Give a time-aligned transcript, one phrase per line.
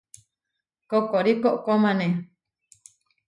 [0.89, 2.07] Koʼkóri koʼkómane.